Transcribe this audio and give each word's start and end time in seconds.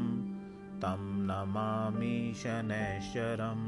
तं 0.82 1.02
नमामि 1.30 2.18
शनैश्वरम्। 2.36 3.66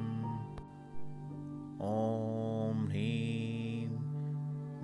ॐ 1.88 1.90
ह्रीं 2.88 3.88